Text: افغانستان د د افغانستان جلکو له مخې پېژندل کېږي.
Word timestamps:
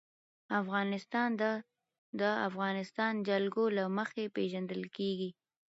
افغانستان 0.61 1.29
د 1.41 1.43
د 2.19 2.21
افغانستان 2.47 3.13
جلکو 3.27 3.63
له 3.77 3.83
مخې 3.97 4.23
پېژندل 4.35 4.83
کېږي. 4.97 5.29